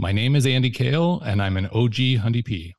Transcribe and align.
My 0.00 0.12
name 0.12 0.36
is 0.36 0.46
Andy 0.46 0.70
Kale, 0.70 1.20
and 1.24 1.42
I'm 1.42 1.56
an 1.56 1.66
OG 1.66 2.22
Hundy 2.22 2.44
P. 2.44 2.72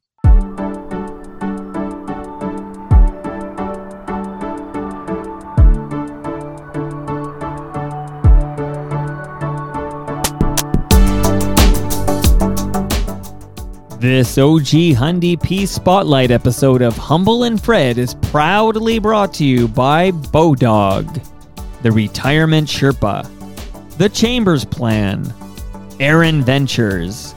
This 13.99 14.37
OG 14.37 14.95
Hundy 14.95 15.43
P 15.43 15.65
Spotlight 15.65 16.31
episode 16.31 16.81
of 16.81 16.95
Humble 16.95 17.43
and 17.43 17.61
Fred 17.61 17.97
is 17.97 18.13
proudly 18.13 18.97
brought 18.97 19.33
to 19.33 19.45
you 19.45 19.67
by 19.67 20.11
Bodog, 20.11 21.21
the 21.81 21.91
Retirement 21.91 22.69
Sherpa, 22.69 23.27
the 23.97 24.07
Chambers 24.07 24.63
Plan, 24.63 25.25
Aaron 25.99 26.41
Ventures, 26.43 27.35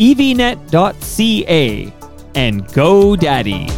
evnet.ca, 0.00 1.92
and 2.34 2.66
GoDaddy. 2.66 3.70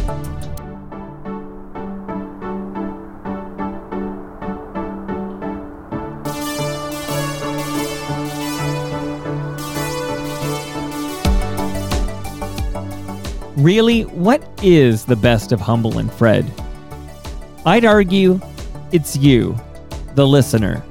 Really, 13.55 14.01
what 14.01 14.43
is 14.63 15.05
the 15.05 15.15
best 15.15 15.51
of 15.51 15.61
Humble 15.61 15.99
and 15.99 16.11
Fred? 16.11 16.51
I'd 17.67 17.85
argue 17.85 18.41
it's 18.91 19.15
you, 19.15 19.55
the 20.15 20.25
listener. 20.25 20.83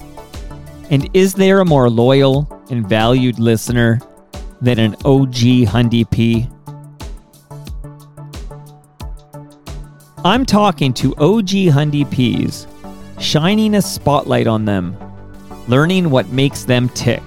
And 0.91 1.11
is 1.13 1.35
there 1.35 1.59
a 1.59 1.65
more 1.65 1.91
loyal 1.91 2.52
and 2.71 2.89
valued 2.89 3.39
listener 3.39 4.01
than 4.61 4.79
an 4.79 4.95
OG 5.05 5.67
Hundy 5.67 6.09
P? 6.11 6.49
I'm 10.25 10.47
talking 10.47 10.95
to 10.95 11.15
OG 11.17 11.49
Hundy 11.75 12.05
Ps, 12.07 12.67
shining 13.21 13.75
a 13.75 13.83
spotlight 13.83 14.47
on 14.47 14.65
them, 14.65 14.97
learning 15.67 16.11
what 16.11 16.29
makes 16.29 16.65
them 16.65 16.89
tick. 16.91 17.23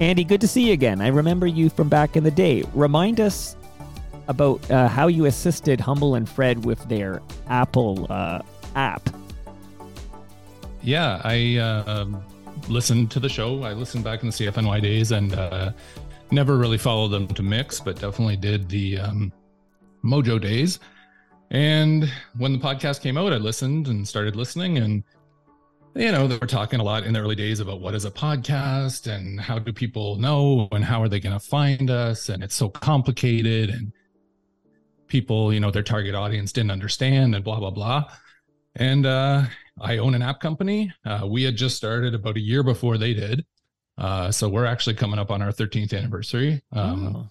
Andy, 0.00 0.22
good 0.22 0.40
to 0.40 0.46
see 0.46 0.68
you 0.68 0.72
again. 0.72 1.00
I 1.00 1.08
remember 1.08 1.48
you 1.48 1.68
from 1.68 1.88
back 1.88 2.16
in 2.16 2.22
the 2.22 2.30
day. 2.30 2.62
Remind 2.72 3.20
us 3.20 3.56
about 4.28 4.70
uh, 4.70 4.86
how 4.86 5.08
you 5.08 5.24
assisted 5.24 5.80
Humble 5.80 6.14
and 6.14 6.28
Fred 6.28 6.64
with 6.64 6.88
their 6.88 7.20
Apple 7.48 8.06
uh, 8.10 8.40
app. 8.74 9.08
Yeah, 10.82 11.20
I 11.24 11.56
uh, 11.56 12.06
listened 12.68 13.10
to 13.12 13.20
the 13.20 13.28
show. 13.28 13.62
I 13.62 13.72
listened 13.72 14.04
back 14.04 14.22
in 14.22 14.28
the 14.28 14.32
CFNY 14.32 14.82
days 14.82 15.12
and 15.12 15.34
uh, 15.34 15.72
never 16.30 16.56
really 16.56 16.78
followed 16.78 17.08
them 17.08 17.26
to 17.28 17.42
mix, 17.42 17.80
but 17.80 18.00
definitely 18.00 18.36
did 18.36 18.68
the 18.68 18.98
um, 18.98 19.32
Mojo 20.04 20.40
days. 20.40 20.80
And 21.50 22.10
when 22.36 22.52
the 22.52 22.58
podcast 22.58 23.00
came 23.00 23.16
out, 23.16 23.32
I 23.32 23.36
listened 23.36 23.88
and 23.88 24.06
started 24.06 24.36
listening 24.36 24.78
and 24.78 25.02
you 25.94 26.12
know, 26.12 26.28
they 26.28 26.36
were 26.36 26.46
talking 26.46 26.78
a 26.78 26.82
lot 26.82 27.04
in 27.04 27.12
the 27.12 27.20
early 27.20 27.34
days 27.34 27.58
about 27.58 27.80
what 27.80 27.94
is 27.94 28.04
a 28.04 28.10
podcast 28.10 29.12
and 29.12 29.40
how 29.40 29.58
do 29.58 29.72
people 29.72 30.16
know 30.16 30.68
and 30.70 30.84
how 30.84 31.02
are 31.02 31.08
they 31.08 31.18
going 31.18 31.32
to 31.32 31.44
find 31.44 31.90
us? 31.90 32.28
And 32.28 32.44
it's 32.44 32.54
so 32.54 32.68
complicated 32.68 33.70
and 33.70 33.92
people, 35.08 35.52
you 35.52 35.60
know, 35.60 35.70
their 35.70 35.82
target 35.82 36.14
audience 36.14 36.52
didn't 36.52 36.70
understand 36.70 37.34
and 37.34 37.44
blah, 37.44 37.58
blah, 37.58 37.70
blah. 37.70 38.10
And 38.74 39.06
uh, 39.06 39.44
I 39.80 39.98
own 39.98 40.14
an 40.14 40.22
app 40.22 40.40
company. 40.40 40.92
Uh, 41.04 41.26
we 41.28 41.42
had 41.42 41.56
just 41.56 41.76
started 41.76 42.14
about 42.14 42.36
a 42.36 42.40
year 42.40 42.62
before 42.62 42.98
they 42.98 43.14
did. 43.14 43.44
Uh, 43.96 44.30
so 44.30 44.48
we're 44.48 44.66
actually 44.66 44.94
coming 44.94 45.18
up 45.18 45.30
on 45.30 45.42
our 45.42 45.50
13th 45.50 45.96
anniversary. 45.96 46.62
Um, 46.72 47.16
oh. 47.16 47.30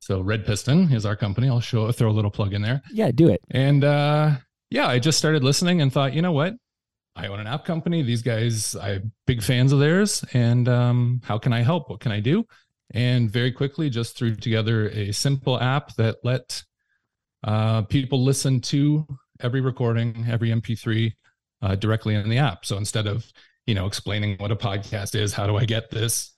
So 0.00 0.20
Red 0.20 0.46
Piston 0.46 0.92
is 0.92 1.04
our 1.04 1.16
company. 1.16 1.48
I'll 1.48 1.60
show, 1.60 1.90
throw 1.92 2.10
a 2.10 2.12
little 2.12 2.30
plug 2.30 2.54
in 2.54 2.62
there. 2.62 2.80
Yeah, 2.92 3.10
do 3.10 3.28
it. 3.28 3.40
And 3.50 3.84
uh, 3.84 4.36
yeah, 4.70 4.86
I 4.86 4.98
just 4.98 5.18
started 5.18 5.42
listening 5.42 5.82
and 5.82 5.92
thought, 5.92 6.14
you 6.14 6.22
know 6.22 6.32
what? 6.32 6.54
I 7.16 7.26
own 7.28 7.40
an 7.40 7.46
app 7.46 7.64
company. 7.64 8.02
These 8.02 8.22
guys, 8.22 8.76
I'm 8.76 9.12
big 9.26 9.42
fans 9.42 9.72
of 9.72 9.80
theirs. 9.80 10.24
And 10.32 10.68
um, 10.68 11.20
how 11.24 11.38
can 11.38 11.52
I 11.52 11.62
help? 11.62 11.90
What 11.90 12.00
can 12.00 12.12
I 12.12 12.20
do? 12.20 12.46
And 12.92 13.30
very 13.30 13.50
quickly, 13.50 13.90
just 13.90 14.16
threw 14.16 14.36
together 14.36 14.88
a 14.90 15.12
simple 15.12 15.60
app 15.60 15.94
that 15.96 16.16
let 16.22 16.62
uh, 17.46 17.82
people 17.82 18.22
listen 18.22 18.60
to 18.60 19.06
every 19.40 19.60
recording, 19.60 20.26
every 20.28 20.50
MP3 20.50 21.12
uh, 21.62 21.74
directly 21.76 22.14
in 22.14 22.28
the 22.28 22.38
app. 22.38 22.64
So 22.66 22.76
instead 22.76 23.06
of 23.06 23.24
you 23.66 23.74
know 23.74 23.86
explaining 23.86 24.36
what 24.38 24.50
a 24.50 24.56
podcast 24.56 25.14
is, 25.14 25.32
how 25.32 25.46
do 25.46 25.56
I 25.56 25.64
get 25.64 25.90
this? 25.90 26.34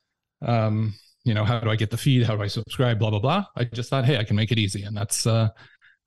Um, 0.46 0.94
you 1.24 1.34
know, 1.34 1.44
how 1.44 1.60
do 1.60 1.70
I 1.70 1.76
get 1.76 1.90
the 1.90 1.96
feed? 1.96 2.24
How 2.24 2.36
do 2.36 2.42
I 2.42 2.46
subscribe? 2.46 2.98
Blah 2.98 3.10
blah 3.10 3.18
blah. 3.18 3.44
I 3.56 3.64
just 3.64 3.90
thought, 3.90 4.04
hey, 4.04 4.18
I 4.18 4.24
can 4.24 4.36
make 4.36 4.52
it 4.52 4.58
easy, 4.58 4.84
and 4.84 4.96
that's 4.96 5.26
uh, 5.26 5.48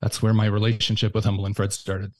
that's 0.00 0.22
where 0.22 0.32
my 0.32 0.46
relationship 0.46 1.14
with 1.14 1.24
Humble 1.24 1.46
and 1.46 1.54
Fred 1.54 1.72
started. 1.72 2.12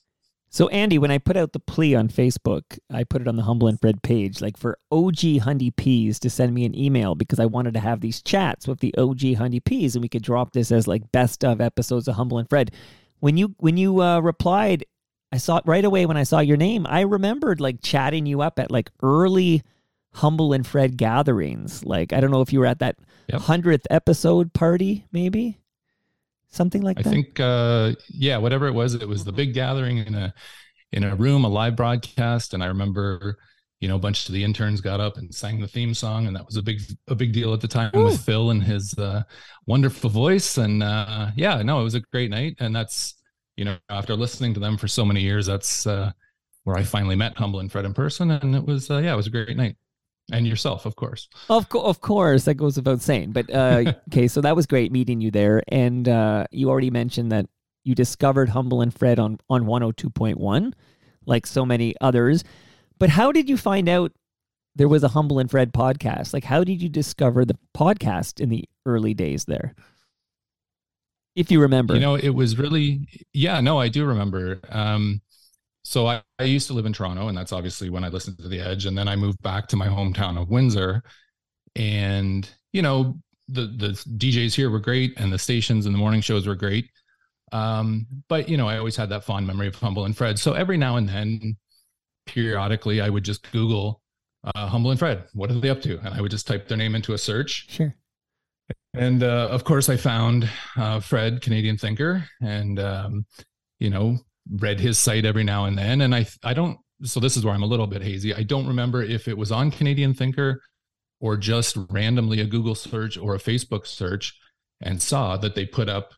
So 0.53 0.69
Andy, 0.69 0.99
when 0.99 1.11
I 1.11 1.17
put 1.17 1.39
out 1.39 1.55
the 1.55 1.59
plea 1.59 1.95
on 1.95 2.09
Facebook, 2.09 2.79
I 2.93 3.05
put 3.05 3.23
it 3.23 3.27
on 3.27 3.37
the 3.37 3.43
Humble 3.43 3.69
and 3.69 3.81
Fred 3.81 4.03
page, 4.03 4.43
like 4.43 4.59
for 4.59 4.79
OG 4.91 5.17
Hundy 5.17 5.73
Ps 5.75 6.19
to 6.19 6.29
send 6.29 6.53
me 6.53 6.67
an 6.67 6.79
email 6.79 7.15
because 7.15 7.41
I 7.41 7.47
wanted 7.47 7.73
to 7.73 7.81
have 7.81 8.03
these 8.03 8.21
chats 8.21 8.69
with 8.69 8.81
the 8.81 8.95
OG 8.99 9.21
Hundy 9.21 9.65
Ps, 9.65 9.95
and 9.95 10.03
we 10.03 10.11
could 10.11 10.23
drop 10.23 10.53
this 10.53 10.71
as 10.71 10.87
like 10.87 11.11
best 11.11 11.43
of 11.43 11.63
episodes 11.63 12.07
of 12.07 12.17
Humble 12.17 12.37
and 12.37 12.51
Fred. 12.51 12.71
When 13.21 13.39
you 13.39 13.55
when 13.61 13.79
you 13.79 14.03
uh, 14.03 14.21
replied, 14.21 14.85
I 15.33 15.39
saw 15.39 15.57
it 15.57 15.65
right 15.65 15.87
away 15.87 16.05
when 16.05 16.19
I 16.19 16.25
saw 16.25 16.41
your 16.41 16.59
name. 16.59 16.87
I 16.87 17.01
remembered 17.01 17.59
like 17.59 17.81
chatting 17.81 18.27
you 18.27 18.43
up 18.43 18.59
at 18.59 18.71
like 18.71 18.91
early 19.03 19.63
Humble 20.13 20.53
and 20.53 20.67
Fred 20.67 20.99
gatherings. 20.99 21.83
Like 21.83 22.13
I 22.13 22.21
don't 22.21 22.31
know 22.31 22.43
if 22.43 22.53
you 22.53 22.61
were 22.61 22.67
at 22.67 22.81
that 22.81 22.97
hundredth 23.33 23.87
yep. 23.91 23.97
episode 23.97 24.53
party, 24.53 25.07
maybe 25.13 25.62
something 26.53 26.83
like 26.83 26.99
I 26.99 27.03
that. 27.03 27.09
I 27.09 27.13
think, 27.13 27.41
uh, 27.41 27.93
yeah, 28.09 28.37
whatever 28.39 28.67
it 28.67 28.73
was, 28.73 28.95
it 28.95 29.09
was 29.09 29.25
the 29.25 29.33
big 29.33 29.55
gathering 29.55 29.99
in 29.99 30.15
a 30.15 30.33
in 30.93 31.05
a 31.05 31.17
room, 31.17 31.45
a 31.45 31.49
live 31.49 31.75
broadcast, 31.75 32.55
and 32.55 32.63
I 32.63 32.67
remember, 32.67 33.39
you 33.81 33.89
know, 33.89 33.97
a 33.97 33.99
bunch 33.99 34.29
of 34.29 34.35
the 34.35 34.45
interns 34.45 34.81
got 34.81 35.01
up 35.01 35.17
and 35.17 35.35
sang 35.35 35.61
the 35.61 35.67
theme 35.67 35.95
song, 35.95 36.27
and 36.27 36.37
that 36.37 36.47
was 36.47 36.57
a 36.57 36.63
big 36.63 36.81
a 37.09 37.15
big 37.15 37.33
deal 37.33 37.53
at 37.53 37.61
the 37.61 37.69
time 37.69 37.91
Ooh. 37.97 38.05
with 38.05 38.21
Phil 38.21 38.51
and 38.51 38.63
his 38.63 38.95
uh, 38.99 39.23
wonderful 39.67 40.11
voice, 40.11 40.59
and 40.59 40.83
uh, 40.83 41.31
yeah, 41.35 41.63
no, 41.63 41.81
it 41.81 41.85
was 41.85 41.95
a 41.95 42.01
great 42.01 42.31
night, 42.31 42.57
and 42.61 42.77
that's 42.77 43.15
you 43.57 43.65
know, 43.65 43.77
after 43.89 44.15
listening 44.15 44.55
to 44.55 44.61
them 44.61 44.77
for 44.77 44.89
so 44.89 45.05
many 45.05 45.21
years, 45.21 45.47
that's 45.47 45.87
uh, 45.87 46.13
where 46.65 46.77
I 46.77 46.83
finally 46.83 47.17
met 47.17 47.37
Humble 47.37 47.61
and 47.61 47.71
Fred 47.73 47.85
in 47.85 47.95
person, 47.95 48.31
and 48.31 48.55
it 48.55 48.65
was 48.65 48.91
uh, 48.91 48.99
yeah, 48.99 49.15
it 49.15 49.17
was 49.17 49.27
a 49.27 49.31
great 49.31 49.57
night 49.57 49.77
and 50.31 50.47
yourself, 50.47 50.87
of 50.87 50.97
course. 50.97 51.29
Of, 51.49 51.69
co- 51.69 51.83
of 51.83 52.01
course, 52.01 52.45
that 52.45 52.55
goes 52.55 52.77
without 52.77 53.01
saying. 53.01 53.33
But 53.33 53.53
uh, 53.53 53.95
okay, 54.09 54.29
so 54.29 54.41
that 54.41 54.55
was 54.55 54.67
great 54.67 54.93
meeting 54.93 55.21
you 55.21 55.31
there, 55.31 55.63
and 55.69 56.09
uh, 56.09 56.45
you 56.51 56.71
already 56.71 56.91
mentioned 56.91 57.33
that 57.33 57.47
you 57.85 57.95
discovered 57.95 58.51
Humble 58.51 58.81
and 58.81 58.95
Fred 58.95 59.19
on 59.19 59.39
on 59.51 59.65
102.1 59.65 60.73
like 61.27 61.47
so 61.47 61.65
many 61.65 61.95
others. 62.01 62.45
But 62.99 63.11
how 63.11 63.33
did 63.33 63.49
you 63.49 63.57
find 63.57 63.89
out 63.89 64.13
there 64.75 64.89
was 64.89 65.05
a 65.05 65.09
Humble 65.09 65.39
and 65.39 65.51
Fred 65.51 65.73
podcast? 65.73 66.33
Like, 66.33 66.45
how 66.45 66.65
did 66.65 66.83
you 66.83 66.89
discover 66.89 67.45
the 67.45 67.59
podcast 67.77 68.41
in 68.41 68.49
the 68.49 68.69
early 68.87 69.15
days 69.15 69.45
there? 69.45 69.75
If 71.35 71.51
you 71.51 71.61
remember, 71.61 71.95
you 71.95 72.01
know, 72.01 72.15
it 72.15 72.31
was 72.31 72.59
really 72.59 73.09
yeah. 73.33 73.61
No, 73.61 73.79
I 73.79 73.89
do 73.89 74.05
remember. 74.05 74.61
Um, 74.69 75.23
so 75.85 76.07
I, 76.07 76.23
I, 76.39 76.45
used 76.45 76.69
to 76.69 76.75
live 76.75 76.87
in 76.87 76.93
Toronto, 76.93 77.29
and 77.29 77.37
that's 77.37 77.53
obviously 77.53 77.91
when 77.91 78.05
I 78.05 78.09
listened 78.09 78.39
to 78.39 78.49
The 78.49 78.61
Edge. 78.61 78.87
And 78.87 78.97
then 78.97 79.09
I 79.09 79.17
moved 79.17 79.43
back 79.43 79.67
to 79.69 79.77
my 79.77 79.89
hometown 79.89 80.41
of 80.41 80.49
Windsor. 80.49 81.03
And, 81.75 82.49
you 82.73 82.83
know, 82.83 83.19
the 83.49 83.67
the 83.67 83.89
DJs 83.89 84.55
here 84.55 84.71
were 84.71 84.79
great 84.79 85.19
and 85.19 85.33
the 85.33 85.39
stations 85.39 85.87
and 85.87 85.95
the 85.95 85.99
morning 85.99 86.21
shows 86.21 86.47
were 86.47 86.55
great. 86.55 86.91
Um, 87.53 88.07
but 88.29 88.49
you 88.49 88.57
know, 88.57 88.69
I 88.69 88.79
always 88.79 88.97
had 88.97 89.11
that 89.11 89.25
fond 89.25 89.47
memory 89.47 89.69
of 89.69 89.75
Humble 89.75 90.05
and 90.05 90.17
Fred. 90.17 90.39
So 90.39 90.55
every 90.55 90.77
now 90.77 90.97
and 90.97 91.09
then, 91.09 91.57
periodically, 92.27 93.01
I 93.01 93.09
would 93.09 93.25
just 93.25 93.51
Google 93.53 94.01
uh, 94.45 94.67
Humble 94.67 94.91
and 94.91 94.99
Fred. 94.99 95.25
What 95.35 95.51
are 95.51 95.61
they 95.61 95.69
up 95.69 95.83
to? 95.83 95.99
And 95.99 96.15
I 96.15 96.21
would 96.21 96.31
just 96.31 96.47
type 96.47 96.69
their 96.69 96.79
name 96.79 96.95
into 96.95 97.13
a 97.13 97.19
search. 97.19 97.71
Sure. 97.71 97.95
And 98.95 99.23
uh, 99.23 99.49
of 99.51 99.65
course, 99.65 99.89
I 99.89 99.97
found 99.97 100.49
uh, 100.77 101.01
Fred, 101.01 101.43
Canadian 101.43 101.77
thinker, 101.77 102.25
and 102.41 102.79
um, 102.79 103.27
you 103.79 103.91
know, 103.91 104.19
read 104.51 104.81
his 104.81 104.99
site 104.99 105.25
every 105.25 105.45
now 105.45 105.65
and 105.67 105.79
then. 105.79 106.01
And 106.01 106.15
I 106.15 106.27
I 106.43 106.55
don't 106.55 106.79
so 107.05 107.21
this 107.21 107.37
is 107.37 107.45
where 107.45 107.55
I'm 107.55 107.63
a 107.63 107.67
little 107.67 107.87
bit 107.87 108.03
hazy. 108.03 108.35
I 108.35 108.43
don't 108.43 108.67
remember 108.67 109.03
if 109.03 109.29
it 109.29 109.37
was 109.37 109.51
on 109.51 109.71
Canadian 109.71 110.15
Thinker 110.15 110.63
or 111.21 111.37
just 111.37 111.77
randomly 111.91 112.41
a 112.41 112.47
Google 112.47 112.75
search 112.75 113.17
or 113.17 113.35
a 113.35 113.39
Facebook 113.39 113.87
search 113.87 114.39
and 114.81 115.01
saw 115.01 115.37
that 115.37 115.55
they 115.55 115.67
put 115.67 115.89
up 115.89 116.15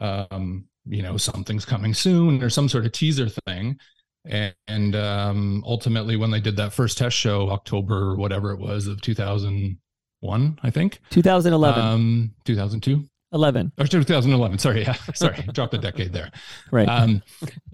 um, 0.00 0.66
you 0.86 1.02
know, 1.02 1.16
something's 1.16 1.64
coming 1.64 1.94
soon 1.94 2.42
or 2.42 2.50
some 2.50 2.68
sort 2.68 2.86
of 2.86 2.92
teaser 2.92 3.28
thing. 3.46 3.78
And, 4.24 4.54
and 4.68 4.96
um, 4.96 5.64
ultimately, 5.66 6.16
when 6.16 6.30
they 6.30 6.40
did 6.40 6.56
that 6.56 6.72
first 6.72 6.98
test 6.98 7.16
show, 7.16 7.50
October 7.50 8.10
or 8.10 8.16
whatever 8.16 8.52
it 8.52 8.58
was 8.58 8.86
of 8.86 9.00
2001, 9.00 10.58
I 10.62 10.70
think 10.70 11.00
2011, 11.10 11.82
um, 11.82 12.34
2002. 12.44 13.04
11. 13.32 13.72
Or 13.78 13.86
2011. 13.86 14.58
Sorry. 14.58 14.82
Yeah. 14.82 14.92
Sorry. 15.14 15.42
dropped 15.52 15.74
a 15.74 15.78
decade 15.78 16.12
there. 16.12 16.30
Right. 16.70 16.88
Um, 16.88 17.22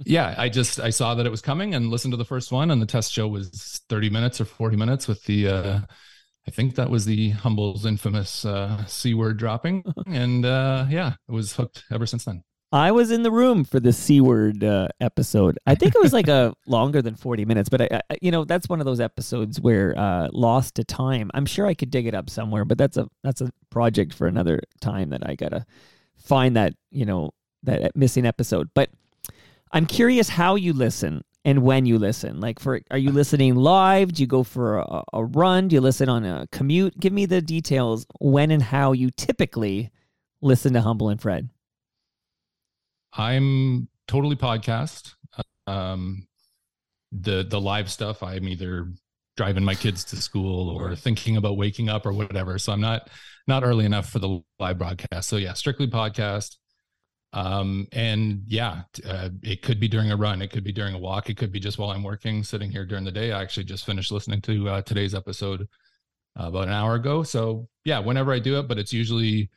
yeah. 0.05 0.35
I 0.39 0.49
just, 0.49 0.81
I 0.81 0.91
saw 0.91 1.15
that 1.15 1.27
it 1.27 1.31
was 1.31 1.43
coming 1.43 1.75
and 1.75 1.91
listened 1.91 2.13
to 2.13 2.17
the 2.17 2.25
first 2.25 2.53
one 2.53 2.71
and 2.71 2.81
the 2.81 2.87
test 2.87 3.13
show 3.13 3.29
was 3.29 3.83
30 3.89 4.11
minutes 4.11 4.41
or 4.41 4.45
40 4.45 4.77
minutes 4.77 5.09
with 5.09 5.25
the, 5.25 5.49
uh, 5.49 5.81
I 6.47 6.51
think 6.51 6.77
that 6.77 6.89
was 6.89 7.05
the 7.05 7.31
Humble's 7.31 7.85
infamous 7.85 8.45
uh, 8.45 8.87
C 8.87 9.13
word 9.13 9.37
dropping. 9.37 9.85
And 10.07 10.47
uh, 10.47 10.87
yeah, 10.89 11.15
it 11.29 11.33
was 11.33 11.53
hooked 11.53 11.85
ever 11.93 12.07
since 12.07 12.25
then. 12.25 12.43
I 12.71 12.93
was 12.93 13.11
in 13.11 13.23
the 13.23 13.31
room 13.31 13.65
for 13.65 13.81
the 13.81 13.95
C 13.95 14.21
word 14.21 14.63
uh, 14.63 14.89
episode. 15.01 15.59
I 15.67 15.75
think 15.75 15.95
it 15.95 16.03
was 16.03 16.13
like 16.13 16.29
a 16.29 16.55
longer 16.67 17.01
than 17.01 17.15
40 17.15 17.47
minutes, 17.47 17.71
but 17.71 17.81
I, 17.81 18.03
I, 18.11 18.17
you 18.21 18.31
know, 18.31 18.45
that's 18.45 18.69
one 18.69 18.79
of 18.79 18.85
those 18.85 19.01
episodes 19.01 19.59
where 19.59 19.99
uh, 19.99 20.29
lost 20.33 20.75
to 20.75 20.85
time. 20.85 21.31
I'm 21.33 21.47
sure 21.47 21.67
I 21.67 21.73
could 21.73 21.91
dig 21.91 22.07
it 22.07 22.15
up 22.15 22.29
somewhere, 22.29 22.67
but 22.67 22.77
that's 22.77 22.99
a 22.99 23.09
that's 23.25 23.41
a 23.41 23.51
project 23.71 24.13
for 24.13 24.27
another 24.27 24.61
time 24.81 25.11
that 25.11 25.27
I 25.27 25.35
got 25.35 25.51
to 25.51 25.65
find 26.17 26.57
that, 26.57 26.75
you 26.91 27.07
know, 27.07 27.31
that 27.63 27.97
missing 27.97 28.27
episode. 28.27 28.69
But 28.75 28.91
I'm 29.73 29.87
curious 29.87 30.29
how 30.29 30.57
you 30.57 30.75
listen 30.75 31.25
and 31.47 31.63
when 31.63 31.87
you 31.87 31.99
listen. 31.99 32.39
Like 32.39 32.61
for 32.61 32.83
are 32.91 32.99
you 32.99 33.13
listening 33.13 33.55
live? 33.55 34.13
Do 34.13 34.23
you 34.23 34.27
go 34.27 34.43
for 34.43 34.81
a, 34.81 35.03
a 35.15 35.25
run? 35.25 35.69
Do 35.69 35.75
you 35.75 35.81
listen 35.81 36.11
on 36.11 36.27
a 36.27 36.47
commute? 36.53 37.01
Give 37.01 37.15
me 37.15 37.25
the 37.25 37.41
details 37.41 38.07
when 38.21 38.51
and 38.51 38.63
how 38.63 38.93
you 38.93 39.09
typically 39.17 39.91
listen 40.43 40.75
to 40.75 40.83
Humble 40.83 41.09
and 41.09 41.19
Fred. 41.21 41.49
I'm 43.13 43.89
totally 44.07 44.37
podcast. 44.37 45.15
Um, 45.67 46.27
the 47.13 47.47
the 47.49 47.61
live 47.61 47.91
stuff, 47.91 48.23
I'm 48.23 48.49
either 48.49 48.93
driving 49.37 49.65
my 49.65 49.75
kids 49.75 50.03
to 50.05 50.17
school 50.17 50.69
or 50.69 50.97
thinking 50.97 51.37
about 51.37 51.57
waking 51.57 51.89
up 51.89 52.05
or 52.05 52.13
whatever. 52.13 52.59
So 52.59 52.73
I'm 52.73 52.81
not 52.81 53.09
not 53.47 53.65
early 53.65 53.85
enough 53.85 54.11
for 54.11 54.19
the 54.19 54.41
live 54.59 54.79
broadcast. 54.79 55.29
So 55.29 55.37
yeah, 55.37 55.53
strictly 55.53 55.87
podcast. 55.87 56.57
Um, 57.35 57.87
and 57.93 58.43
yeah, 58.47 58.83
uh, 59.07 59.29
it 59.43 59.63
could 59.63 59.79
be 59.79 59.89
during 59.89 60.11
a 60.11 60.17
run, 60.17 60.41
it 60.41 60.51
could 60.51 60.65
be 60.65 60.73
during 60.73 60.95
a 60.95 60.99
walk, 60.99 61.29
it 61.29 61.37
could 61.37 61.53
be 61.53 61.61
just 61.61 61.79
while 61.79 61.91
I'm 61.91 62.03
working, 62.03 62.43
sitting 62.43 62.71
here 62.71 62.87
during 62.87 63.05
the 63.05 63.13
day. 63.13 63.33
I 63.33 63.43
actually 63.43 63.65
just 63.65 63.85
finished 63.85 64.11
listening 64.11 64.41
to 64.43 64.69
uh, 64.69 64.83
today's 64.83 65.15
episode 65.15 65.69
uh, 66.41 66.47
about 66.49 66.69
an 66.69 66.75
hour 66.75 66.95
ago. 66.95 67.23
So 67.23 67.69
yeah, 67.85 67.99
whenever 67.99 68.33
I 68.33 68.39
do 68.39 68.59
it, 68.59 68.67
but 68.67 68.79
it's 68.79 68.95
usually 68.95 69.51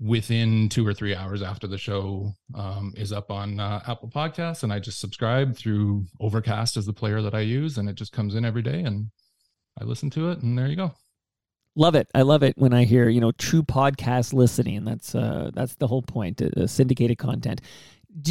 within 0.00 0.68
two 0.68 0.86
or 0.86 0.92
three 0.92 1.14
hours 1.14 1.42
after 1.42 1.66
the 1.66 1.78
show 1.78 2.32
um, 2.54 2.92
is 2.96 3.12
up 3.12 3.30
on 3.30 3.60
uh, 3.60 3.80
Apple 3.86 4.10
Podcasts, 4.14 4.62
and 4.62 4.72
I 4.72 4.78
just 4.78 5.00
subscribe 5.00 5.56
through 5.56 6.06
Overcast 6.20 6.76
as 6.76 6.86
the 6.86 6.92
player 6.92 7.22
that 7.22 7.34
I 7.34 7.40
use, 7.40 7.78
and 7.78 7.88
it 7.88 7.94
just 7.94 8.12
comes 8.12 8.34
in 8.34 8.44
every 8.44 8.62
day, 8.62 8.80
and 8.80 9.10
I 9.80 9.84
listen 9.84 10.10
to 10.10 10.30
it, 10.30 10.40
and 10.40 10.58
there 10.58 10.68
you 10.68 10.76
go. 10.76 10.94
Love 11.76 11.94
it. 11.96 12.08
I 12.14 12.22
love 12.22 12.44
it 12.44 12.56
when 12.56 12.72
I 12.72 12.84
hear 12.84 13.08
you 13.08 13.20
know 13.20 13.32
true 13.32 13.62
podcast 13.62 14.32
listening. 14.32 14.84
That's 14.84 15.14
uh, 15.14 15.50
that's 15.54 15.74
the 15.76 15.88
whole 15.88 16.02
point. 16.02 16.40
Uh, 16.40 16.66
syndicated 16.66 17.18
content. 17.18 17.60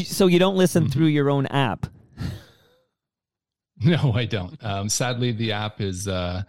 So 0.03 0.27
you 0.27 0.39
don't 0.39 0.55
listen 0.55 0.83
mm-hmm. 0.83 0.91
through 0.91 1.07
your 1.07 1.29
own 1.29 1.45
app. 1.47 1.87
No, 3.83 4.13
I 4.13 4.25
don't. 4.25 4.63
Um, 4.63 4.87
sadly, 4.87 5.33
the 5.33 5.51
app 5.51 5.81
is 5.81 6.07
uh, 6.07 6.43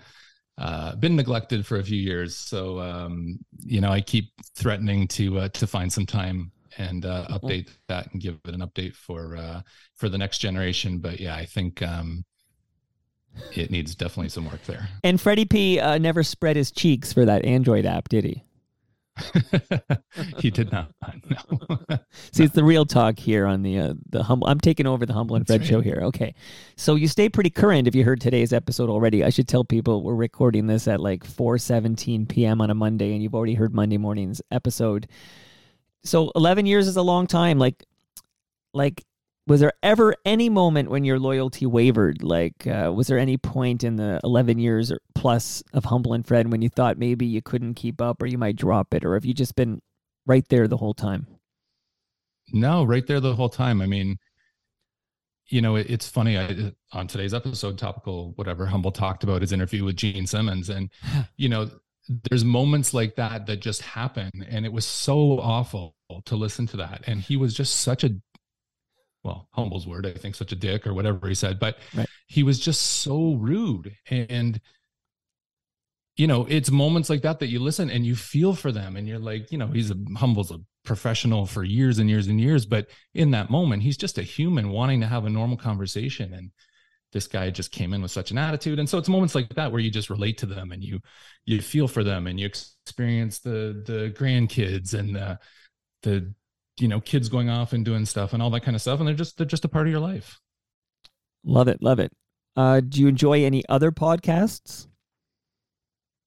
uh, 0.58 0.94
been 0.96 1.16
neglected 1.16 1.66
for 1.66 1.78
a 1.78 1.84
few 1.84 1.98
years. 1.98 2.36
So 2.36 2.80
um, 2.80 3.38
you 3.60 3.80
know, 3.80 3.90
I 3.90 4.00
keep 4.00 4.30
threatening 4.54 5.08
to 5.08 5.40
uh, 5.40 5.48
to 5.48 5.66
find 5.66 5.92
some 5.92 6.06
time 6.06 6.52
and 6.78 7.04
uh, 7.04 7.26
mm-hmm. 7.28 7.34
update 7.34 7.68
that 7.88 8.12
and 8.12 8.20
give 8.20 8.38
it 8.44 8.54
an 8.54 8.60
update 8.60 8.94
for 8.94 9.36
uh, 9.36 9.62
for 9.94 10.08
the 10.08 10.18
next 10.18 10.38
generation. 10.38 10.98
But 10.98 11.20
yeah, 11.20 11.34
I 11.34 11.44
think 11.44 11.82
um, 11.82 12.24
it 13.52 13.70
needs 13.70 13.94
definitely 13.94 14.30
some 14.30 14.46
work 14.46 14.62
there. 14.64 14.88
And 15.02 15.20
Freddie 15.20 15.44
P 15.44 15.80
uh, 15.80 15.98
never 15.98 16.22
spread 16.22 16.56
his 16.56 16.70
cheeks 16.70 17.12
for 17.12 17.24
that 17.24 17.44
Android 17.44 17.86
app, 17.86 18.08
did 18.08 18.24
he? 18.24 18.44
he 20.38 20.50
did 20.50 20.72
not. 20.72 20.90
No. 21.30 21.98
See, 22.32 22.44
it's 22.44 22.54
the 22.54 22.64
real 22.64 22.84
talk 22.84 23.18
here 23.18 23.46
on 23.46 23.62
the 23.62 23.78
uh, 23.78 23.94
the 24.10 24.22
humble. 24.22 24.48
I'm 24.48 24.60
taking 24.60 24.86
over 24.86 25.06
the 25.06 25.12
humble 25.12 25.36
and 25.36 25.46
Fred 25.46 25.60
right. 25.60 25.68
show 25.68 25.80
here. 25.80 26.00
Okay, 26.02 26.34
so 26.76 26.94
you 26.94 27.08
stay 27.08 27.28
pretty 27.28 27.50
current. 27.50 27.86
If 27.86 27.94
you 27.94 28.04
heard 28.04 28.20
today's 28.20 28.52
episode 28.52 28.90
already, 28.90 29.24
I 29.24 29.30
should 29.30 29.48
tell 29.48 29.64
people 29.64 30.02
we're 30.02 30.14
recording 30.14 30.66
this 30.66 30.88
at 30.88 31.00
like 31.00 31.24
4:17 31.24 32.28
p.m. 32.28 32.60
on 32.60 32.70
a 32.70 32.74
Monday, 32.74 33.12
and 33.12 33.22
you've 33.22 33.34
already 33.34 33.54
heard 33.54 33.74
Monday 33.74 33.98
morning's 33.98 34.42
episode. 34.50 35.08
So 36.04 36.30
11 36.34 36.66
years 36.66 36.86
is 36.86 36.96
a 36.96 37.02
long 37.02 37.26
time. 37.26 37.58
Like, 37.58 37.82
like 38.72 39.04
was 39.46 39.60
there 39.60 39.72
ever 39.82 40.14
any 40.24 40.48
moment 40.48 40.90
when 40.90 41.04
your 41.04 41.18
loyalty 41.18 41.66
wavered? 41.66 42.22
Like, 42.22 42.66
uh, 42.66 42.92
was 42.94 43.08
there 43.08 43.18
any 43.18 43.36
point 43.36 43.84
in 43.84 43.96
the 43.96 44.20
11 44.24 44.58
years 44.58 44.90
or 44.90 45.00
plus 45.14 45.62
of 45.74 45.84
Humble 45.84 46.14
and 46.14 46.26
Fred 46.26 46.50
when 46.50 46.62
you 46.62 46.70
thought 46.70 46.98
maybe 46.98 47.26
you 47.26 47.42
couldn't 47.42 47.74
keep 47.74 48.00
up 48.00 48.22
or 48.22 48.26
you 48.26 48.38
might 48.38 48.56
drop 48.56 48.94
it? 48.94 49.04
Or 49.04 49.14
have 49.14 49.24
you 49.24 49.34
just 49.34 49.54
been 49.54 49.82
right 50.26 50.46
there 50.48 50.66
the 50.66 50.78
whole 50.78 50.94
time? 50.94 51.26
No, 52.52 52.84
right 52.84 53.06
there 53.06 53.20
the 53.20 53.34
whole 53.34 53.50
time. 53.50 53.82
I 53.82 53.86
mean, 53.86 54.18
you 55.48 55.60
know, 55.60 55.76
it, 55.76 55.90
it's 55.90 56.08
funny. 56.08 56.38
I, 56.38 56.72
on 56.92 57.06
today's 57.06 57.34
episode, 57.34 57.76
topical, 57.76 58.32
whatever, 58.36 58.64
Humble 58.64 58.92
talked 58.92 59.24
about 59.24 59.42
his 59.42 59.52
interview 59.52 59.84
with 59.84 59.96
Gene 59.96 60.26
Simmons. 60.26 60.70
And, 60.70 60.90
you 61.36 61.50
know, 61.50 61.70
there's 62.30 62.44
moments 62.44 62.94
like 62.94 63.16
that 63.16 63.46
that 63.46 63.60
just 63.60 63.82
happen. 63.82 64.30
And 64.48 64.64
it 64.64 64.72
was 64.72 64.86
so 64.86 65.38
awful 65.38 65.96
to 66.24 66.36
listen 66.36 66.66
to 66.68 66.78
that. 66.78 67.02
And 67.06 67.20
he 67.20 67.36
was 67.36 67.52
just 67.52 67.80
such 67.80 68.04
a 68.04 68.10
well, 69.24 69.48
humble's 69.52 69.86
word, 69.86 70.06
I 70.06 70.12
think, 70.12 70.34
such 70.34 70.52
a 70.52 70.56
dick 70.56 70.86
or 70.86 70.92
whatever 70.92 71.26
he 71.26 71.34
said, 71.34 71.58
but 71.58 71.78
right. 71.96 72.06
he 72.26 72.42
was 72.42 72.60
just 72.60 72.80
so 72.80 73.34
rude. 73.34 73.96
And, 74.10 74.60
you 76.16 76.26
know, 76.26 76.46
it's 76.48 76.70
moments 76.70 77.08
like 77.08 77.22
that 77.22 77.40
that 77.40 77.48
you 77.48 77.58
listen 77.58 77.90
and 77.90 78.04
you 78.04 78.14
feel 78.14 78.54
for 78.54 78.70
them 78.70 78.96
and 78.96 79.08
you're 79.08 79.18
like, 79.18 79.50
you 79.50 79.58
know, 79.58 79.68
he's 79.68 79.90
a 79.90 79.96
humble's 80.16 80.52
a 80.52 80.58
professional 80.84 81.46
for 81.46 81.64
years 81.64 81.98
and 81.98 82.10
years 82.10 82.28
and 82.28 82.38
years, 82.38 82.66
but 82.66 82.88
in 83.14 83.30
that 83.30 83.48
moment, 83.50 83.82
he's 83.82 83.96
just 83.96 84.18
a 84.18 84.22
human 84.22 84.68
wanting 84.68 85.00
to 85.00 85.06
have 85.06 85.24
a 85.24 85.30
normal 85.30 85.56
conversation. 85.56 86.34
And 86.34 86.50
this 87.12 87.26
guy 87.26 87.48
just 87.48 87.72
came 87.72 87.94
in 87.94 88.02
with 88.02 88.10
such 88.10 88.30
an 88.30 88.36
attitude. 88.38 88.78
And 88.78 88.88
so 88.88 88.98
it's 88.98 89.08
moments 89.08 89.34
like 89.34 89.48
that 89.54 89.72
where 89.72 89.80
you 89.80 89.90
just 89.90 90.10
relate 90.10 90.36
to 90.38 90.46
them 90.46 90.70
and 90.70 90.84
you, 90.84 91.00
you 91.46 91.62
feel 91.62 91.88
for 91.88 92.04
them 92.04 92.26
and 92.26 92.38
you 92.38 92.46
experience 92.46 93.38
the, 93.38 93.82
the 93.86 94.14
grandkids 94.18 94.92
and 94.92 95.16
the, 95.16 95.38
the 96.02 96.34
you 96.78 96.88
know 96.88 97.00
kids 97.00 97.28
going 97.28 97.48
off 97.48 97.72
and 97.72 97.84
doing 97.84 98.04
stuff 98.04 98.32
and 98.32 98.42
all 98.42 98.50
that 98.50 98.62
kind 98.62 98.74
of 98.74 98.82
stuff 98.82 98.98
and 98.98 99.08
they're 99.08 99.14
just 99.14 99.36
they're 99.36 99.46
just 99.46 99.64
a 99.64 99.68
part 99.68 99.86
of 99.86 99.90
your 99.90 100.00
life. 100.00 100.40
Love 101.44 101.68
it 101.68 101.82
love 101.82 101.98
it. 101.98 102.12
Uh 102.56 102.80
do 102.80 103.00
you 103.00 103.08
enjoy 103.08 103.44
any 103.44 103.64
other 103.68 103.92
podcasts? 103.92 104.86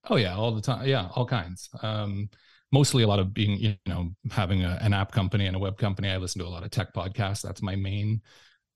Oh 0.10 0.16
yeah 0.16 0.36
all 0.36 0.54
the 0.54 0.62
time 0.62 0.88
yeah 0.88 1.10
all 1.16 1.26
kinds. 1.26 1.70
Um 1.82 2.30
mostly 2.72 3.04
a 3.04 3.08
lot 3.08 3.20
of 3.20 3.34
being 3.34 3.58
you 3.60 3.76
know 3.86 4.12
having 4.32 4.64
a, 4.64 4.78
an 4.82 4.94
app 4.94 5.12
company 5.12 5.48
and 5.48 5.56
a 5.56 5.60
web 5.60 5.78
company. 5.78 6.10
I 6.10 6.18
listen 6.18 6.40
to 6.42 6.48
a 6.48 6.50
lot 6.50 6.64
of 6.64 6.72
tech 6.72 6.94
podcasts. 6.94 7.42
That's 7.42 7.62
my 7.62 7.76
main 7.76 8.22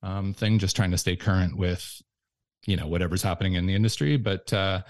um, 0.04 0.34
thing 0.34 0.58
just 0.58 0.76
trying 0.76 0.92
to 0.92 0.98
stay 0.98 1.16
current 1.16 1.56
with 1.56 2.02
you 2.66 2.76
know 2.76 2.88
whatever's 2.88 3.24
happening 3.24 3.54
in 3.54 3.66
the 3.66 3.76
industry. 3.76 4.18
But 4.18 4.52
uh 4.52 4.82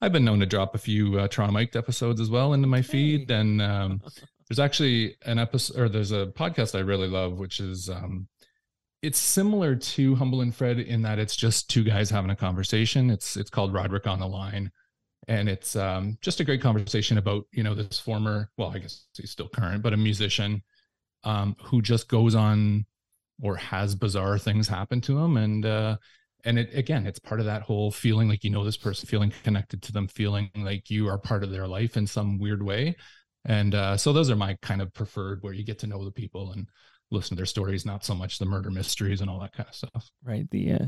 I've 0.00 0.12
been 0.12 0.24
known 0.24 0.40
to 0.40 0.46
drop 0.46 0.74
a 0.74 0.78
few 0.78 1.18
uh, 1.18 1.28
Toronto 1.28 1.52
Mic'd 1.52 1.76
episodes 1.76 2.20
as 2.20 2.30
well 2.30 2.52
into 2.52 2.68
my 2.68 2.82
feed, 2.82 3.28
hey. 3.28 3.34
and 3.36 3.60
um, 3.60 4.00
there's 4.48 4.58
actually 4.58 5.16
an 5.26 5.38
episode 5.38 5.78
or 5.78 5.88
there's 5.88 6.12
a 6.12 6.26
podcast 6.26 6.74
I 6.74 6.80
really 6.80 7.08
love, 7.08 7.38
which 7.38 7.60
is 7.60 7.90
um, 7.90 8.28
it's 9.02 9.18
similar 9.18 9.76
to 9.76 10.14
Humble 10.14 10.40
and 10.40 10.54
Fred 10.54 10.78
in 10.78 11.02
that 11.02 11.18
it's 11.18 11.36
just 11.36 11.68
two 11.70 11.84
guys 11.84 12.10
having 12.10 12.30
a 12.30 12.36
conversation. 12.36 13.10
It's 13.10 13.36
it's 13.36 13.50
called 13.50 13.74
Roderick 13.74 14.06
on 14.06 14.20
the 14.20 14.26
Line, 14.26 14.72
and 15.28 15.48
it's 15.48 15.76
um, 15.76 16.16
just 16.22 16.40
a 16.40 16.44
great 16.44 16.62
conversation 16.62 17.18
about 17.18 17.44
you 17.52 17.62
know 17.62 17.74
this 17.74 18.00
former, 18.00 18.50
well, 18.56 18.70
I 18.74 18.78
guess 18.78 19.04
he's 19.14 19.30
still 19.30 19.48
current, 19.48 19.82
but 19.82 19.92
a 19.92 19.98
musician 19.98 20.62
um, 21.24 21.54
who 21.62 21.82
just 21.82 22.08
goes 22.08 22.34
on 22.34 22.86
or 23.42 23.54
has 23.56 23.94
bizarre 23.94 24.38
things 24.38 24.66
happen 24.66 25.02
to 25.02 25.18
him, 25.18 25.36
and 25.36 25.66
uh, 25.66 25.98
and 26.44 26.58
it 26.58 26.70
again, 26.72 27.06
it's 27.06 27.18
part 27.18 27.40
of 27.40 27.46
that 27.46 27.62
whole 27.62 27.90
feeling 27.90 28.30
like 28.30 28.44
you 28.44 28.50
know 28.50 28.64
this 28.64 28.78
person, 28.78 29.06
feeling 29.06 29.30
connected 29.44 29.82
to 29.82 29.92
them, 29.92 30.08
feeling 30.08 30.50
like 30.56 30.88
you 30.88 31.06
are 31.06 31.18
part 31.18 31.44
of 31.44 31.50
their 31.50 31.68
life 31.68 31.98
in 31.98 32.06
some 32.06 32.38
weird 32.38 32.62
way 32.62 32.96
and 33.44 33.74
uh, 33.74 33.96
so 33.96 34.12
those 34.12 34.30
are 34.30 34.36
my 34.36 34.56
kind 34.62 34.82
of 34.82 34.92
preferred 34.92 35.42
where 35.42 35.52
you 35.52 35.64
get 35.64 35.78
to 35.80 35.86
know 35.86 36.04
the 36.04 36.10
people 36.10 36.52
and 36.52 36.66
listen 37.10 37.30
to 37.30 37.36
their 37.36 37.46
stories 37.46 37.86
not 37.86 38.04
so 38.04 38.14
much 38.14 38.38
the 38.38 38.44
murder 38.44 38.70
mysteries 38.70 39.20
and 39.20 39.30
all 39.30 39.40
that 39.40 39.52
kind 39.52 39.68
of 39.68 39.74
stuff. 39.74 40.10
Right 40.22 40.48
the 40.50 40.72
uh, 40.72 40.86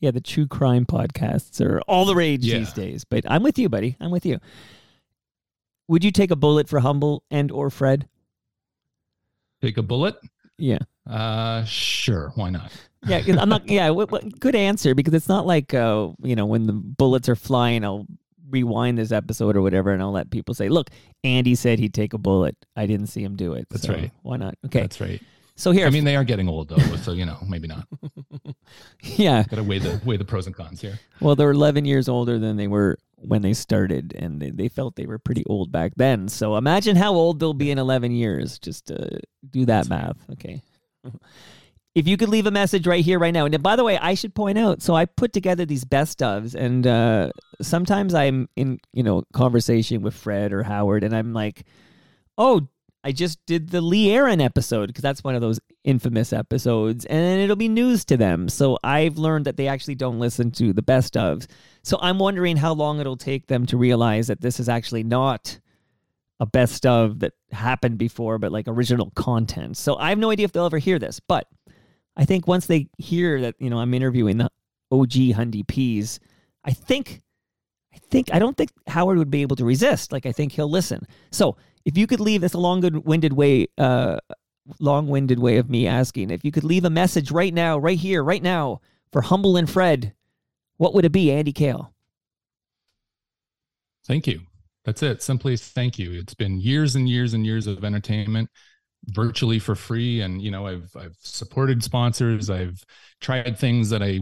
yeah 0.00 0.10
the 0.10 0.20
true 0.20 0.46
crime 0.46 0.84
podcasts 0.84 1.64
are 1.64 1.80
all 1.82 2.04
the 2.04 2.14
rage 2.14 2.44
yeah. 2.44 2.58
these 2.58 2.72
days 2.72 3.04
but 3.04 3.24
i'm 3.30 3.42
with 3.42 3.58
you 3.58 3.68
buddy. 3.68 3.96
I'm 4.00 4.10
with 4.10 4.26
you. 4.26 4.38
Would 5.88 6.04
you 6.04 6.10
take 6.10 6.30
a 6.30 6.36
bullet 6.36 6.68
for 6.68 6.80
humble 6.80 7.24
and 7.30 7.50
or 7.50 7.70
fred? 7.70 8.08
Take 9.60 9.78
a 9.78 9.82
bullet? 9.82 10.16
Yeah. 10.58 10.78
Uh 11.08 11.64
sure 11.64 12.32
why 12.34 12.50
not? 12.50 12.72
Yeah 13.04 13.20
i'm 13.40 13.48
not 13.48 13.68
yeah 13.68 13.88
w- 13.88 14.06
w- 14.06 14.30
good 14.38 14.54
answer 14.54 14.94
because 14.94 15.12
it's 15.12 15.28
not 15.28 15.44
like 15.44 15.74
uh 15.74 16.10
you 16.22 16.36
know 16.36 16.46
when 16.46 16.68
the 16.68 16.72
bullets 16.72 17.28
are 17.28 17.34
flying 17.34 17.84
i'll 17.84 18.06
rewind 18.52 18.98
this 18.98 19.10
episode 19.10 19.56
or 19.56 19.62
whatever, 19.62 19.90
and 19.90 20.00
I'll 20.00 20.12
let 20.12 20.30
people 20.30 20.54
say, 20.54 20.68
"Look, 20.68 20.90
Andy 21.24 21.56
said 21.56 21.80
he'd 21.80 21.94
take 21.94 22.12
a 22.12 22.18
bullet. 22.18 22.56
I 22.76 22.86
didn't 22.86 23.08
see 23.08 23.24
him 23.24 23.34
do 23.34 23.54
it. 23.54 23.66
That's 23.70 23.86
so 23.86 23.94
right. 23.94 24.12
Why 24.22 24.36
not? 24.36 24.54
Okay, 24.66 24.82
that's 24.82 25.00
right. 25.00 25.20
So 25.54 25.70
here, 25.70 25.86
I 25.86 25.90
mean, 25.90 26.04
they 26.04 26.16
are 26.16 26.24
getting 26.24 26.48
old 26.48 26.68
though, 26.68 26.96
so 26.96 27.12
you 27.12 27.26
know, 27.26 27.38
maybe 27.46 27.68
not. 27.68 27.86
yeah, 29.02 29.42
got 29.44 29.56
to 29.56 29.62
weigh 29.64 29.78
the 29.78 30.00
weigh 30.04 30.16
the 30.16 30.24
pros 30.24 30.46
and 30.46 30.56
cons 30.56 30.80
here. 30.80 30.98
Well, 31.20 31.36
they're 31.36 31.50
11 31.50 31.84
years 31.84 32.08
older 32.08 32.38
than 32.38 32.56
they 32.56 32.68
were 32.68 32.98
when 33.16 33.42
they 33.42 33.52
started, 33.52 34.14
and 34.16 34.40
they, 34.40 34.50
they 34.50 34.68
felt 34.68 34.96
they 34.96 35.06
were 35.06 35.18
pretty 35.18 35.44
old 35.46 35.70
back 35.70 35.92
then. 35.96 36.28
So 36.28 36.56
imagine 36.56 36.96
how 36.96 37.14
old 37.14 37.38
they'll 37.38 37.54
be 37.54 37.70
in 37.70 37.78
11 37.78 38.12
years. 38.12 38.58
Just 38.58 38.90
uh, 38.90 39.18
do 39.48 39.66
that 39.66 39.88
math. 39.88 40.16
Okay. 40.32 40.62
if 41.94 42.08
you 42.08 42.16
could 42.16 42.30
leave 42.30 42.46
a 42.46 42.50
message 42.50 42.86
right 42.86 43.04
here, 43.04 43.18
right 43.18 43.34
now. 43.34 43.44
And 43.44 43.62
by 43.62 43.76
the 43.76 43.84
way, 43.84 43.98
I 43.98 44.14
should 44.14 44.34
point 44.34 44.58
out. 44.58 44.82
So 44.82 44.94
I 44.94 45.04
put 45.04 45.32
together 45.32 45.66
these 45.66 45.84
best 45.84 46.20
ofs, 46.20 46.54
and 46.54 46.86
uh, 46.86 47.30
sometimes 47.60 48.14
I'm 48.14 48.48
in 48.56 48.80
you 48.92 49.02
know 49.02 49.24
conversation 49.32 50.02
with 50.02 50.14
Fred 50.14 50.52
or 50.52 50.62
Howard, 50.62 51.04
and 51.04 51.14
I'm 51.14 51.34
like, 51.34 51.64
"Oh, 52.38 52.66
I 53.04 53.12
just 53.12 53.44
did 53.46 53.70
the 53.70 53.80
Lee 53.80 54.10
Aaron 54.10 54.40
episode 54.40 54.86
because 54.86 55.02
that's 55.02 55.22
one 55.22 55.34
of 55.34 55.42
those 55.42 55.60
infamous 55.84 56.32
episodes, 56.32 57.04
and 57.04 57.40
it'll 57.40 57.56
be 57.56 57.68
news 57.68 58.04
to 58.06 58.16
them. 58.16 58.48
So 58.48 58.78
I've 58.82 59.18
learned 59.18 59.44
that 59.44 59.56
they 59.56 59.68
actually 59.68 59.96
don't 59.96 60.18
listen 60.18 60.50
to 60.52 60.72
the 60.72 60.82
best 60.82 61.14
ofs. 61.14 61.46
So 61.82 61.98
I'm 62.00 62.18
wondering 62.18 62.56
how 62.56 62.72
long 62.72 63.00
it'll 63.00 63.16
take 63.16 63.48
them 63.48 63.66
to 63.66 63.76
realize 63.76 64.28
that 64.28 64.40
this 64.40 64.60
is 64.60 64.68
actually 64.68 65.04
not." 65.04 65.58
a 66.40 66.46
best 66.46 66.84
of 66.86 67.20
that 67.20 67.34
happened 67.52 67.96
before, 67.98 68.36
but 68.36 68.50
like 68.50 68.64
original 68.66 69.12
content. 69.14 69.76
So 69.76 69.94
I 69.94 70.08
have 70.08 70.18
no 70.18 70.28
idea 70.28 70.44
if 70.44 70.50
they'll 70.50 70.66
ever 70.66 70.78
hear 70.78 70.98
this, 70.98 71.20
but 71.20 71.46
I 72.16 72.24
think 72.24 72.46
once 72.46 72.66
they 72.66 72.88
hear 72.98 73.40
that, 73.40 73.54
you 73.58 73.70
know, 73.70 73.78
I'm 73.78 73.94
interviewing 73.94 74.38
the 74.38 74.50
OG 74.90 75.12
Hundy 75.34 75.66
Ps, 75.66 76.18
I 76.64 76.72
think, 76.72 77.22
I 77.94 77.98
think, 78.10 78.28
I 78.32 78.38
don't 78.38 78.56
think 78.56 78.70
Howard 78.86 79.18
would 79.18 79.30
be 79.30 79.42
able 79.42 79.56
to 79.56 79.64
resist. 79.64 80.12
Like, 80.12 80.26
I 80.26 80.32
think 80.32 80.52
he'll 80.52 80.70
listen. 80.70 81.06
So 81.30 81.56
if 81.84 81.96
you 81.96 82.06
could 82.06 82.20
leave, 82.20 82.42
that's 82.42 82.54
a 82.54 82.58
long-winded 82.58 83.32
way, 83.32 83.66
uh, 83.78 84.18
long-winded 84.78 85.38
way 85.38 85.56
of 85.56 85.70
me 85.70 85.86
asking. 85.86 86.30
If 86.30 86.44
you 86.44 86.52
could 86.52 86.64
leave 86.64 86.84
a 86.84 86.90
message 86.90 87.30
right 87.30 87.52
now, 87.52 87.78
right 87.78 87.98
here, 87.98 88.22
right 88.22 88.42
now, 88.42 88.80
for 89.10 89.22
Humble 89.22 89.56
and 89.56 89.68
Fred, 89.68 90.14
what 90.76 90.94
would 90.94 91.04
it 91.04 91.12
be, 91.12 91.32
Andy 91.32 91.52
Kale? 91.52 91.92
Thank 94.06 94.26
you. 94.26 94.40
That's 94.84 95.02
it. 95.02 95.22
Simply 95.22 95.56
thank 95.56 95.98
you. 95.98 96.12
It's 96.12 96.34
been 96.34 96.60
years 96.60 96.96
and 96.96 97.08
years 97.08 97.34
and 97.34 97.46
years 97.46 97.66
of 97.66 97.84
entertainment 97.84 98.50
virtually 99.08 99.58
for 99.58 99.74
free. 99.74 100.20
And 100.20 100.40
you 100.40 100.50
know 100.50 100.66
i've 100.66 100.90
i've 100.96 101.16
supported 101.20 101.82
sponsors. 101.82 102.50
I've 102.50 102.84
tried 103.20 103.58
things 103.58 103.90
that 103.90 104.02
i 104.02 104.20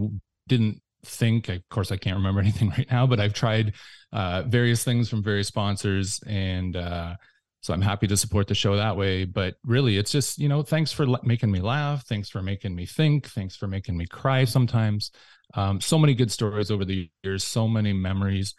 didn't 0.49 0.81
think. 1.05 1.49
Of 1.49 1.69
course 1.69 1.93
i 1.93 1.97
can't 1.97 2.17
remember 2.17 2.41
anything 2.47 2.71
right 2.71 2.91
now 2.91 3.07
but 3.07 3.21
i've 3.21 3.35
tried 3.35 3.75
uh, 4.13 4.43
various 4.43 4.83
things 4.83 5.09
from 5.09 5.23
various 5.23 5.49
sponsors. 5.49 6.21
And 6.27 6.77
uh, 6.77 7.17
so 7.63 7.75
i'm 7.75 7.83
happy 7.83 8.07
to 8.07 8.17
support 8.17 8.47
the 8.49 8.55
show 8.55 8.77
that 8.77 8.97
way. 8.97 9.25
But 9.25 9.55
really 9.65 9.97
it's 9.97 10.13
just 10.13 10.39
you 10.39 10.49
know 10.49 10.63
thanks 10.63 10.93
for 10.93 11.07
making 11.23 11.51
me 11.51 11.61
laugh. 11.61 12.07
Thanks 12.07 12.29
for 12.29 12.43
making 12.43 12.75
me 12.75 12.87
think. 12.87 13.29
Thanks 13.29 13.57
for 13.57 13.67
making 13.67 13.97
me 13.97 14.07
cry 14.07 14.45
sometimes. 14.45 15.11
Um, 15.55 15.81
so 15.81 15.99
many 15.99 16.15
good 16.15 16.31
stories 16.31 16.71
over 16.71 16.85
the 16.85 17.11
years 17.23 17.45
so 17.45 17.67
many 17.67 17.93
memories. 17.93 18.55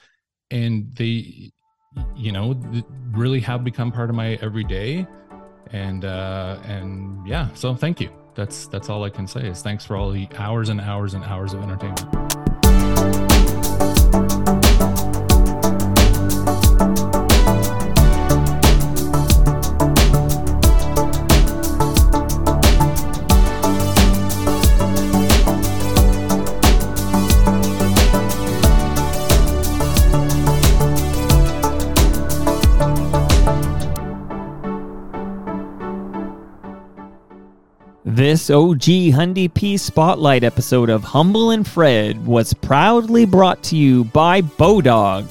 And 0.51 0.93
they 0.95 1.51
you 2.15 2.31
know 2.31 2.59
really 3.11 3.39
have 3.41 3.63
become 3.63 3.91
part 3.91 4.09
of 4.09 4.15
my 4.15 4.37
everyday 4.41 5.05
and 5.72 6.06
uh, 6.06 6.60
and 6.65 7.25
yeah, 7.27 7.50
so 7.53 7.75
thank 7.75 8.00
you. 8.01 8.10
That's 8.36 8.68
that's 8.68 8.89
all 8.89 9.03
I 9.03 9.10
can 9.10 9.27
say 9.27 9.48
is 9.48 9.62
thanks 9.62 9.86
for 9.86 9.96
all 9.96 10.12
the 10.12 10.27
hours 10.38 10.70
and 10.70 10.80
hours 10.80 11.13
and 11.13 11.24
hours 11.24 11.53
of 11.53 11.62
entertainment. 11.62 12.08
This 38.21 38.51
OG 38.51 38.83
Hundy 39.17 39.51
P 39.51 39.77
Spotlight 39.77 40.43
episode 40.43 40.91
of 40.91 41.03
Humble 41.03 41.49
and 41.49 41.67
Fred 41.67 42.23
was 42.23 42.53
proudly 42.53 43.25
brought 43.25 43.63
to 43.63 43.75
you 43.75 44.03
by 44.03 44.43
Bodog, 44.43 45.27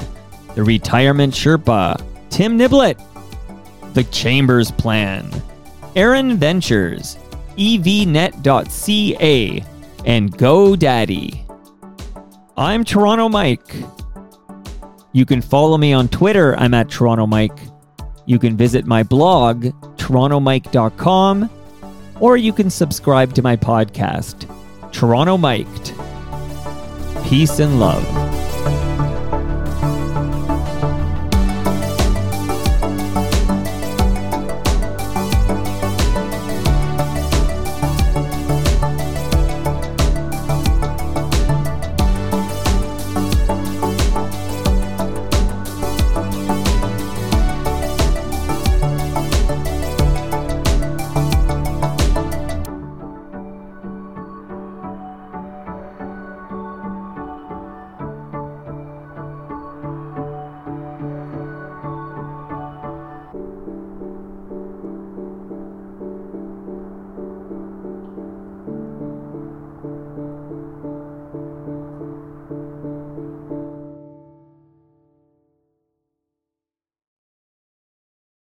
the 0.56 0.64
Retirement 0.64 1.32
Sherpa, 1.32 2.04
Tim 2.30 2.58
Niblett, 2.58 3.00
The 3.94 4.02
Chambers 4.02 4.72
Plan, 4.72 5.30
Aaron 5.94 6.36
Ventures, 6.36 7.16
EVNet.ca, 7.56 8.44
and 10.04 10.36
GoDaddy. 10.36 11.60
I'm 12.56 12.82
Toronto 12.82 13.28
Mike. 13.28 13.72
You 15.12 15.24
can 15.24 15.40
follow 15.40 15.78
me 15.78 15.92
on 15.92 16.08
Twitter. 16.08 16.56
I'm 16.56 16.74
at 16.74 16.90
Toronto 16.90 17.28
Mike. 17.28 17.60
You 18.26 18.40
can 18.40 18.56
visit 18.56 18.84
my 18.84 19.04
blog, 19.04 19.66
torontomike.com 19.96 21.50
or 22.20 22.36
you 22.36 22.52
can 22.52 22.70
subscribe 22.70 23.34
to 23.34 23.42
my 23.42 23.56
podcast, 23.56 24.46
Toronto 24.92 25.36
Mic'd. 25.36 25.94
Peace 27.28 27.58
and 27.58 27.80
love. 27.80 28.29